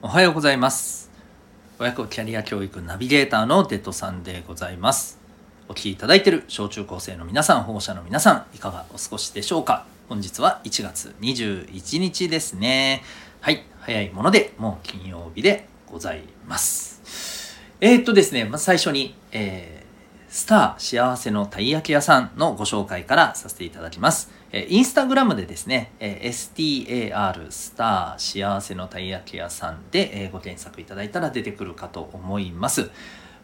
[0.00, 1.10] おはようございます。
[1.80, 5.18] 親子キャリア教育ナビゲーターのデトさんでございます。
[5.68, 9.86] お聞きいただいている小中高生の皆さん保護者の皆さんいかがお過ごしでしょうか？
[10.08, 13.02] 本日は1月21日ですね。
[13.40, 17.58] はい早いものでもう金曜日でございます。
[17.80, 19.87] えー、っとですね、まず最初に、えー
[20.28, 24.30] スター幸せのたい焼き屋さんのご紹介からさせていただきます。
[24.52, 32.90] えインスタグラムでですね、え STAR スター幸せのたい焼き屋さんで、えご検索いただいたら出てくるかと思います。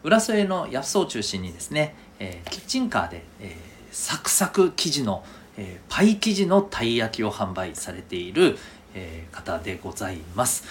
[0.03, 3.55] 浦添の野草を中心にですね、えキッチンカーで、え
[3.91, 5.23] サクサク生地の、
[5.57, 8.59] えパイ生地のたい焼きを販売されている、
[8.93, 10.63] え方でございます。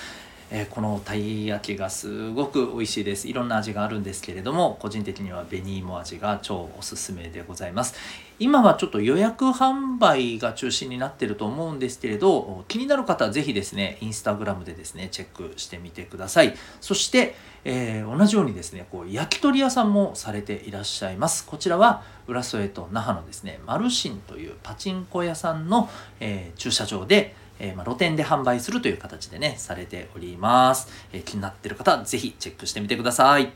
[0.57, 3.27] えこのたい焼きがすごく美味しいです。
[3.27, 7.97] いろんな味があるんですけれども個人的には紅芋味が超おすすめでございます。
[8.39, 16.55] 今はちょっと予約販売が中心になってると思うんですけれど気になる方はぜひですねインスタグラムでですねチェックしてみてください。
[16.81, 17.35] そして、
[17.65, 21.45] えー、同じようにですねこう焼き鳥屋さんもされていらっしゃいます。
[21.47, 30.89] こちらは浦添と那覇のですねマルシンというパチンコ屋さんの、えー、駐車場でえー、まあ、露店で販売するという形でね、されております。
[31.13, 33.53] えー、気になってる方ぜひチェックしてみてください。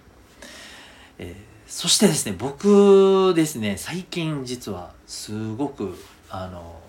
[1.18, 1.34] え、
[1.66, 5.94] そしてですね、僕ですね、最近実はすごく、
[6.30, 6.80] あの、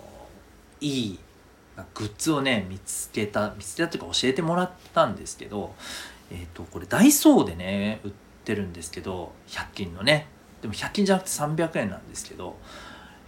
[0.80, 1.18] いい
[1.94, 5.74] グッズをね、見つけた、見つけたというか教えてもらったんですけど、
[6.30, 8.10] えっ、と、これダイソーでね、売っ
[8.44, 10.26] てるんですけど、100均のね、
[10.62, 12.56] でも100均じゃなくて300円なんですけど、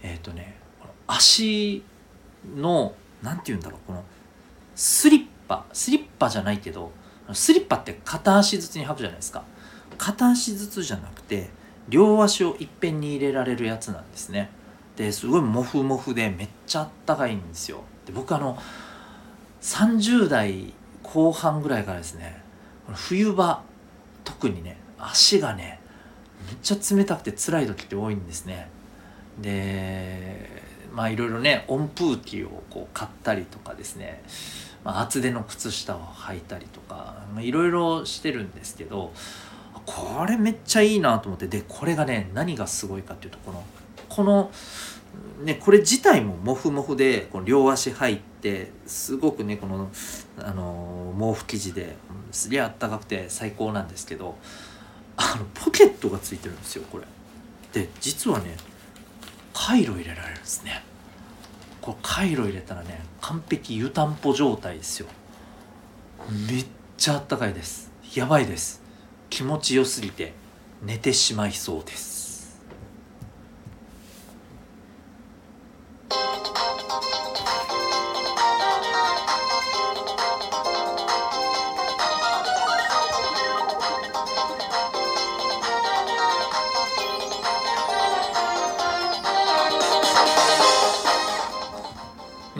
[0.01, 1.83] えっ、とね、この足
[2.55, 4.03] の何て言うんだろうこの
[4.75, 6.91] スリッパスリッパじゃないけど
[7.31, 9.43] スリッパって片足ずつに履くじゃないですか。
[9.97, 11.49] 片足ずつじゃなくて
[11.87, 14.49] 両足をいっぺんに入れられるやつなんですね。
[14.95, 17.83] ですごいモフモフでめっちゃあったかいんですよ。
[18.05, 18.57] で僕あの
[19.61, 22.41] 30代後半ぐらいからですね
[22.93, 23.63] 冬場
[24.23, 25.79] 特にね足がね
[26.45, 28.69] めっちゃ冷たくて辛い時って多いんですね。
[29.39, 34.23] でまあいろいろね温風機をこう買ったりとかですね、
[34.83, 39.11] まあ、厚手の靴下を履いたりとかいろいろしてるんですけど
[39.85, 43.63] これめっちゃいいなと思ってでこれがね何がすごいかっていうとこの
[44.07, 44.51] この
[45.43, 49.89] ねこれ自体もモフモフでこの両足入ってすごくねこの
[50.37, 51.95] あの毛布生地で
[52.31, 54.37] すげえあったかくて最高なんですけど
[55.17, 57.05] あのポケットがついてるんですよこれ。
[57.73, 58.55] で実はね
[59.53, 60.83] 回路入れられるんですね。
[61.81, 65.07] これ回路入れたらね完璧湯たんぽ状態ですよ。
[66.47, 66.65] めっ
[66.97, 67.91] ちゃあったかいです。
[68.15, 68.81] やばいです。
[69.29, 70.33] 気持ちよすぎて
[70.81, 72.12] 寝てしまいそうです。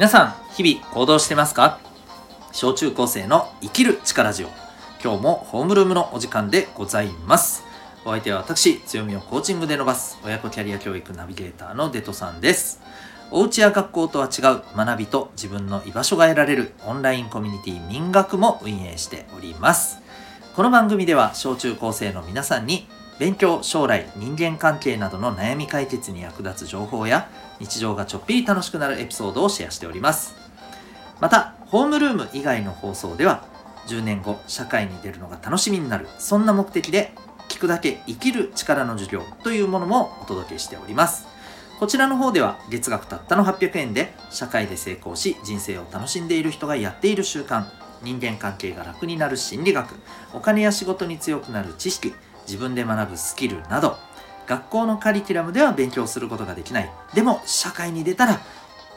[0.04, 1.80] 皆さん、日々行動してますか？
[2.52, 4.50] 小中高生の生きる力ジオ。
[5.02, 7.64] 今日もホームルームのお時間でございます。
[8.04, 12.82] お相手は私、強みをコーチングで伸ばす親子キャリア教育ナビゲーターのデトさんです。
[13.32, 20.00] お家や学校とは違う学びと自分の居場所が得られるオンラインコミュニティ民学も運営しております。
[20.54, 22.90] この番組では小中高生の皆さんに
[23.20, 27.30] 勉強、将来、人間関係などの悩み解決に役立つ情報や
[27.64, 30.36] 日常がちょっぴり楽しくなるエピソードをシェアしております。
[31.22, 33.46] また、ホームルーム以外の放送では
[33.88, 37.14] 10年後、社会に出るのが楽しみになる、そんな目的で
[37.48, 41.26] 聞くだけ生きる力の授業というものもお届けしております。
[41.80, 47.66] こちらの方では月額たったの800円で社会で成功し人生を楽しんでいる人がやっている習慣
[48.02, 49.96] 人間関係が楽になる心理学
[50.34, 52.14] お金や仕事に強くなる知識
[52.46, 53.98] 自分で学ぶスキルなど
[54.48, 56.92] 学校のカリキュラムでは勉強することができない。
[57.14, 58.42] でも社会に出たら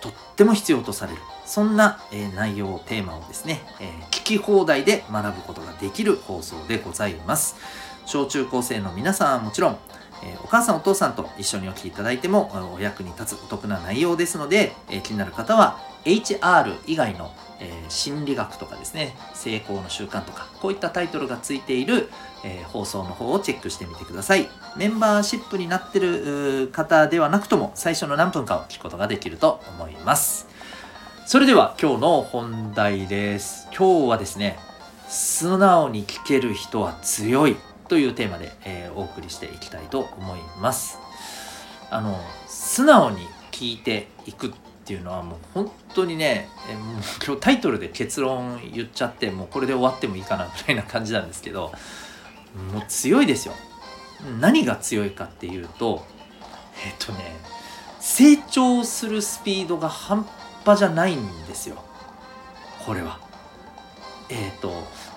[0.01, 1.19] とっても必要とされる。
[1.45, 7.57] そんな、え、内容テーマをですね、え、聞き放題で学ぶことができる放送でございます。
[8.05, 9.79] 小中高生の皆さんはもちろん
[10.23, 22.09] え、お母さんお父さんと一緒にお聞きいただいてもお役に立つお得な内容ですので、え、気になる方は HR 以外のえー、心理学とかですね成功の習慣とかこういったタイトルがついている、
[22.45, 24.49] えー、放送の方をチェックしてみてください。
[24.77, 30.49] メンバーシップになってる方ではなくとも最初の何分かを聞くことができると思います。
[31.27, 33.69] それでは今日の本題です。
[33.77, 34.59] 今日はですね
[35.09, 37.57] 素直に聞ける人は強い
[37.89, 40.99] というテーマで、えー、お送りしていきたいと思います。
[41.91, 44.53] あの素直に聞いていくっ
[44.87, 51.73] っていうのはもう本当にねもう今日タイトルで結論言っちゃってもうこれで終わってもいいかなぐらいな感じなんですけど
[52.73, 53.55] もう強いですよ。
[54.41, 56.07] 何が強いかっていうと
[56.87, 57.19] えっとね
[57.99, 60.25] 成長するスピードが半
[60.65, 61.83] 端じゃないんですよ。
[62.87, 63.19] これは。
[64.29, 64.71] えっ、と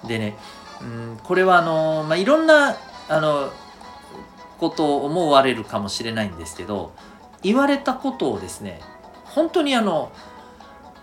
[0.07, 0.35] でね
[0.81, 2.75] うんこれはあの、まあ、いろんな
[3.07, 3.53] あの
[4.57, 6.91] ことを思われるかもしれないんですけど
[7.43, 8.81] 言われたことをですね
[9.39, 10.11] 本当にあの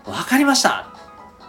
[0.05, 0.93] 分かりました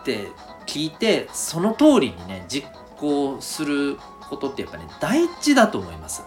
[0.01, 0.33] って
[0.67, 3.99] 聞いてその通りにね実行する
[4.31, 6.23] ことってやっぱね大事だと思います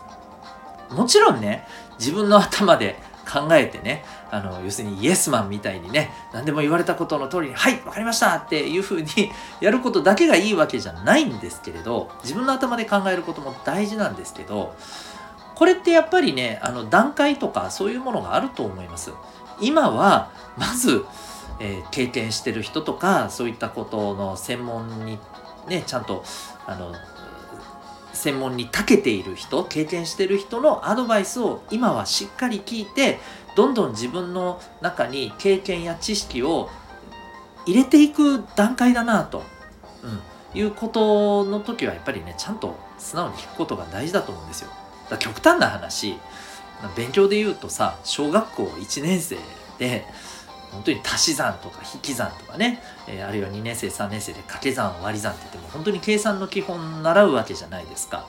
[0.91, 1.67] もちろんね
[1.97, 2.95] 自分の頭で
[3.27, 9.07] 考えてねあの要するにイエスマンみたいにね何でも言われたことの通りに「はい分かりました!」っていうふうに
[9.61, 14.75] やることだけがいいわけじゃないんですけれど自分の頭で考えることも大事なんですけど
[15.55, 19.11] これってやっぱりねあの段階とかそういうものがあると思います。
[19.61, 21.05] 今はまず、
[21.59, 25.19] えー、経験してる人とかそういったことの専門に
[25.67, 26.23] ねちゃんと
[26.65, 26.93] あの
[28.13, 33.19] 専門に長けている人経験してる人のアドバイスを今はしっかり聞いて
[33.55, 36.69] どんどん自分の中に経験や知識を
[37.65, 39.43] 入れていく段階だなと、
[40.53, 44.71] うん、いうことの時はやっぱりねちゃんと素直に聞くことが大事だと思うんですよ。
[45.09, 46.17] だ極端な話
[46.95, 49.37] 勉強で言うとさ小学校1年生
[49.77, 50.05] で
[50.71, 58.27] 本当に足し算とか引き算とかね、えー、あるいは2年生3年生で掛け算割り算って言っても本当に計算の基本習うわけじゃないですか。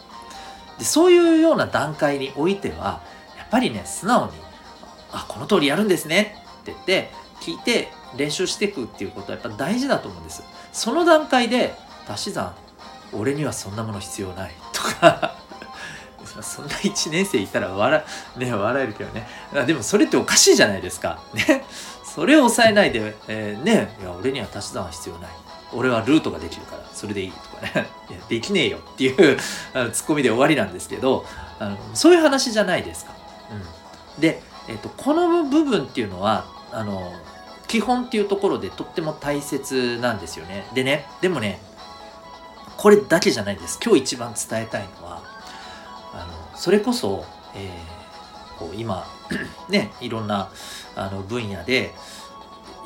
[0.79, 3.03] でそういうような段階においては
[3.37, 4.33] やっぱりね素直に
[5.13, 7.11] 「あこの通りやるんですね」って言って
[7.41, 10.43] 聞いて練習していくっていうことはやっぱ大事だと思うんです。
[10.73, 11.75] その段階で
[12.09, 12.55] 足し算
[13.13, 15.37] 俺にはそんなもの必要ないとか
[16.41, 18.05] そんな1年生いたら笑,、
[18.37, 19.27] ね、笑えるけどね。
[19.67, 21.23] でもそれっておかしいじゃないですか。
[21.35, 21.65] ね。
[22.05, 23.97] それを抑えないで、えー、ね。
[24.01, 25.31] いや俺には足し算は必要ない。
[25.75, 27.89] 俺はルートができるからそれでいいとかね。
[28.11, 29.39] いやできねえよっていう
[29.75, 31.25] あのツッコミで終わりなんですけど
[31.59, 33.13] あのそういう話じゃないですか。
[34.17, 37.13] うん、で、えーと、この部分っていうのはあの
[37.67, 40.67] 基本っていうところでとっても大切なんですよね。
[40.75, 41.07] でね。
[41.21, 41.61] でもね
[42.77, 43.79] これだけじゃないです。
[43.83, 45.02] 今日一番伝えたいの
[46.63, 47.25] それこそ、
[47.57, 49.05] えー、こう今
[49.69, 50.49] ねいろんな
[50.95, 51.91] あの分野で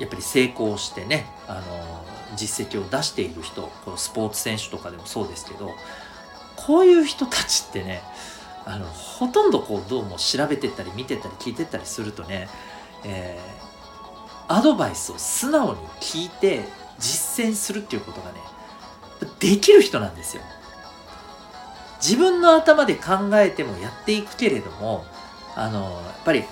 [0.01, 2.07] やっぱり成功してねあの
[2.37, 5.73] 実績を出している人このスポーツ選手とかでもそうですけど
[6.57, 8.01] こういう人たちってね
[8.65, 12.49] あのほとんどこうどうも調べてったり見てたり聞いてったりするとね、
[13.05, 16.65] えー、アドバイスを素直に聞いて
[16.99, 18.39] 実践するっていうことがね
[19.39, 20.43] できる人なんですよ。
[22.03, 25.05] 自分の頭で考えてもやっていくけれども
[25.55, 25.89] あのや
[26.21, 26.45] っぱり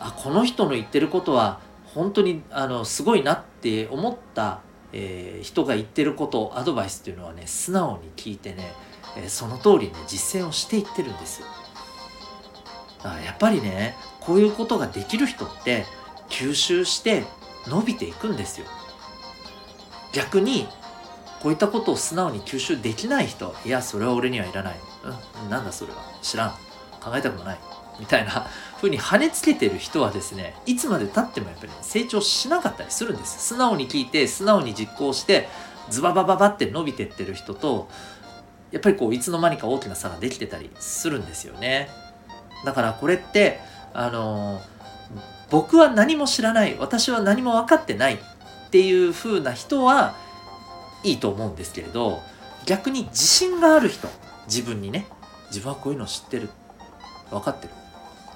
[0.00, 1.60] あこの人の言ってることは
[1.94, 4.60] 本当にあのすごいなって思った、
[4.92, 8.72] えー、人が言ってることアドバイスっていうのはね素直に聞いてね、
[9.16, 11.42] えー、その通りね実践をしていってるんです
[13.02, 15.84] あやっぱりねこういうことができる人って
[16.28, 17.24] 吸収して
[17.66, 18.66] 伸びていくんですよ。
[20.12, 20.68] 逆に
[21.42, 24.76] こういったことを素直に吸収できない人いやそれは俺にはいらない。
[25.42, 25.98] うんなんだそれは。
[26.22, 26.50] 知らん。
[27.00, 27.58] 考えたくもない。
[27.98, 28.46] みたいな
[28.76, 33.48] 風に跳ねつけてる人はですねいつまでたってもやっぱり、ね、成長しなかったりするんです。
[33.48, 35.48] 素直に聞いて素直に実行して
[35.90, 37.88] ズババババって伸びてってる人と
[38.70, 41.88] やっぱりこういつの間にか大きな差ができてたりするんですよね。
[42.64, 43.60] だからこれって
[43.92, 44.60] あの
[45.50, 46.76] 僕は何も知らない。
[46.78, 48.18] 私は何も分かってないっ
[48.70, 50.14] ていう風な人は
[51.04, 52.20] いいと思うんですけれど
[52.66, 54.08] 逆に自信がある人
[54.46, 55.06] 自分にね
[55.48, 56.48] 自分はこういうの知ってる。
[57.32, 57.72] 分かってる。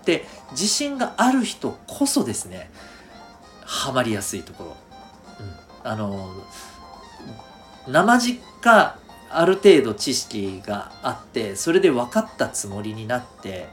[0.00, 2.70] って自信がある人こそですね
[3.64, 4.76] ハマりやすいところ、
[5.84, 6.30] うん、あの
[7.88, 8.96] 生実家
[9.28, 13.66] ある程度知識があってそれで分かったつもりになって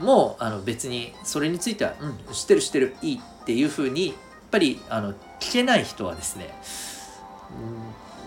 [0.00, 4.16] もうあの別にそれについては「うん知ってる知ってるいい」っていうふうにやっ
[4.50, 6.52] ぱりあの聞けない人はですね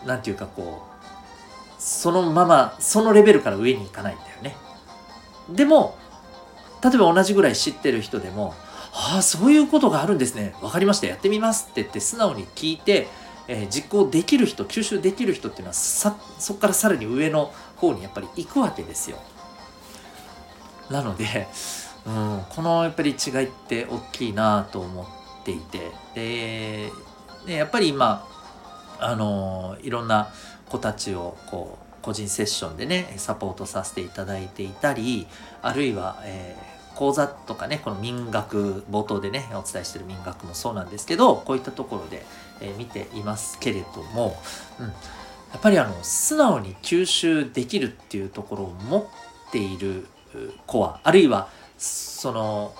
[0.05, 4.55] 何、うん、て言うかこうそのままそのレベルから上に行かないんだよね。
[5.49, 5.97] でも
[6.83, 8.53] 例えば同じぐらい知ってる人でも
[8.93, 13.07] 「ああそういうことがあるんですね分かりましたやってみます」って言って素直に聞いて、
[13.47, 19.17] えー、実行できる人吸収できる人っていうのはさそこからさらに上の方にやっぱり行くわけですよ。
[20.89, 21.47] なので、
[22.05, 26.91] うん、このやっぱり違いって大きいなと思っていてで
[27.45, 28.25] でやっぱり今
[28.99, 30.29] あのいろんな
[30.69, 35.27] 子たちをこう個人セッションでねサポートさせていただいていたり
[35.61, 42.25] あるいは、えー、講座とかねこの民学冒頭でねお伝えしてる民学もそうなんですけどこういったところで、
[42.61, 44.37] え見ていますけれども、
[44.79, 44.91] うん、や
[45.57, 50.07] っぱりあの素直に吸収できるっていうところを持っている
[50.65, 52.73] 子はあるいはその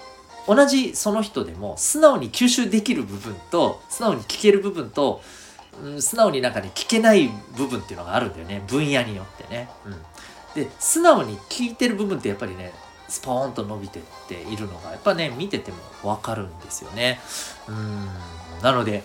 [0.48, 5.22] 同じその人でも素直に吸収できる部分と素直に聞ける部分と、
[6.00, 9.70] 素直になんかね聞けない部分っていうのがあるんだよね分野によってね。
[9.86, 12.74] うん、で素直に聞いてる部分ってやっぱりね
[13.08, 17.20] スポーンと伸びてっているのがやっぱね見てても分かるんですよね。
[17.68, 18.08] うん
[18.62, 19.04] なので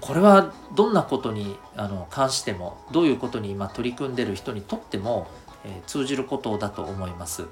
[0.00, 5.26] これはどんなことにあの関してもどういうことに今取り組んでる人にとっても、
[5.64, 7.46] えー、通じることだと思います、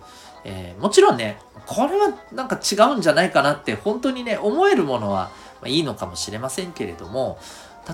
[0.44, 5.30] えー、もちろんねこれはなんか違うんじゃないかなって本当にね思えるものは、
[5.64, 7.38] いいのかもしれませんけれども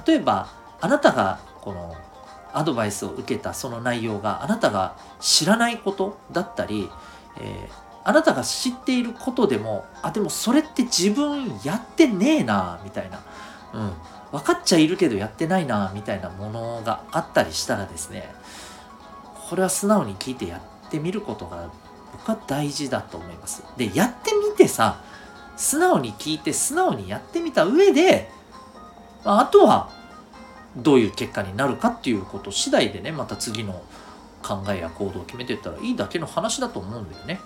[0.06, 0.48] 例えば
[0.80, 1.94] あなたがこの
[2.52, 6.90] アドバイスを受けたその内容があなたが知らないことだったり
[7.38, 7.72] えー、
[8.04, 13.20] あなたが知っていることでもあでもそれって自分やってねえなみたいな、
[13.74, 13.92] うん、
[14.32, 18.34] 分かっちゃいるけどやってないなみたいなものがあったりしたらですね
[19.48, 21.70] これは素直に聞いてやってみることが
[22.12, 23.64] 僕は大事だと思います。
[23.76, 25.02] でやってみてさ
[25.56, 28.30] 素直に聞いて素直にやってみた上で、
[29.24, 29.90] あ、あとは
[30.76, 33.82] どういう結果になるかっていうこと次第でねまた次の
[34.42, 37.40] 考えや行動を決めていったらいいだけの話だと思うんだよね。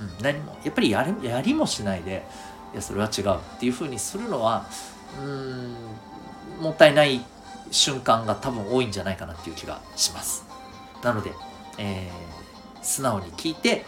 [0.00, 2.24] うん、何もやっぱりやりやりもしないで
[2.72, 4.66] いやそれは違うっていうふうにするのは
[5.22, 5.76] うん
[6.60, 7.24] もったいない
[7.70, 10.44] 瞬間が多分多いんじゃないかなっていう気がします。
[11.02, 11.32] なので、
[11.78, 13.84] えー、素直に聞いて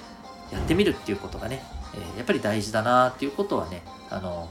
[0.52, 1.62] やってみるっていうことがね、
[1.94, 4.48] えー、やっぱり大事だなっていうことはねあの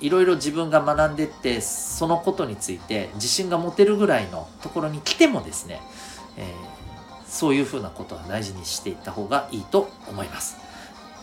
[0.00, 5.80] いろいろ自分が学んでってそのことについて自信が持てるぐらいのところに来てもですね、
[6.36, 6.78] えー
[7.28, 10.56] そういうふうなことは大事にしていった方がいいと思います。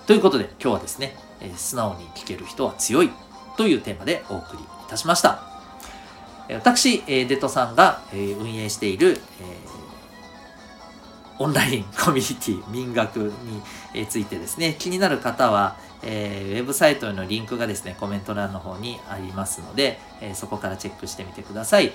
[0.05, 3.09] ということで今日はですね、えー、素直に聞ける人は強い
[3.57, 5.41] というテーマでお送りいたしました。
[6.47, 9.43] 私、デトさんが、運営している、え
[11.37, 13.17] オンライン コミュニティ民学
[13.93, 21.93] についてですね、気になる方は、えー、ウェブサイトへのリンクがですね、コメント欄の方にありますので、えー、そこからチェックしてみてください。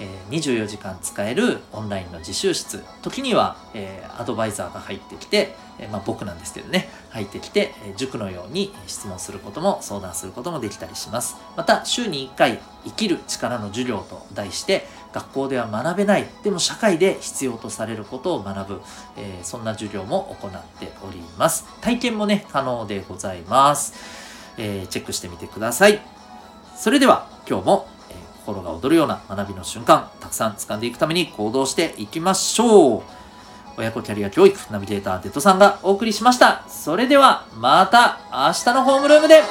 [0.00, 2.82] えー、24時間使えるオンラインの自習室。
[3.02, 6.88] 時には、えー、アドバイザーが入ってきて、え、まあ、僕なんですけどね。
[7.10, 11.36] 入ってきて、え塾のように質問することも相談することもできたりします。
[11.56, 18.80] また週に1回生きる力の授業と題して学校では学べないでも社会で必要とされることを学ぶ、
[19.16, 20.50] えそんな授業も行っ
[20.80, 23.94] ております体験もね可能でございます、
[24.58, 26.00] えチェックしてみてください
[26.76, 33.02] それでは今日もえ心が躍るような学びの瞬間、たくさん掴んでいくために行動していきましょう。
[33.76, 36.64] 親子キャリア教育ナビゲーターデッドさんがお送りしました。
[36.68, 39.42] それではまた明日のホームルームで